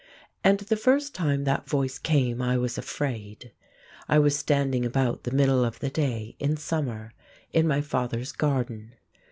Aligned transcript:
And 0.43 0.61
the 0.61 0.75
first 0.77 1.13
time 1.13 1.43
that 1.43 1.69
Voice 1.69 1.99
came 1.99 2.41
I 2.41 2.57
was 2.57 2.75
afraid. 2.75 3.51
I 4.09 4.17
was 4.17 4.35
standing 4.35 4.83
about 4.83 5.25
the 5.25 5.31
middle 5.31 5.63
of 5.63 5.77
the 5.77 5.91
day, 5.91 6.35
in 6.39 6.57
summer, 6.57 7.13
in 7.53 7.67
my 7.67 7.81
father's 7.81 8.31
garden. 8.31 8.95